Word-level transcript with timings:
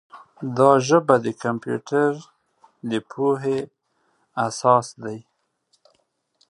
دا 0.57 0.71
ژبه 0.87 1.15
د 1.25 1.27
کمپیوټر 1.43 2.11
د 2.89 2.91
پوهې 3.09 3.59
اساس 4.47 4.87
دی. 5.03 5.19